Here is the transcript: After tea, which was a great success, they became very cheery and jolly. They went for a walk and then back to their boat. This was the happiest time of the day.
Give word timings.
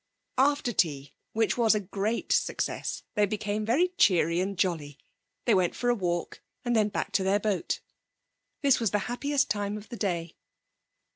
After 0.39 0.73
tea, 0.73 1.13
which 1.33 1.59
was 1.59 1.75
a 1.75 1.79
great 1.79 2.31
success, 2.31 3.03
they 3.13 3.27
became 3.27 3.67
very 3.67 3.89
cheery 3.99 4.39
and 4.39 4.57
jolly. 4.57 4.97
They 5.45 5.53
went 5.53 5.75
for 5.75 5.91
a 5.91 5.93
walk 5.95 6.41
and 6.65 6.75
then 6.75 6.89
back 6.89 7.11
to 7.11 7.23
their 7.23 7.39
boat. 7.39 7.81
This 8.63 8.79
was 8.79 8.89
the 8.89 8.97
happiest 9.05 9.51
time 9.51 9.77
of 9.77 9.89
the 9.89 9.97
day. 9.97 10.37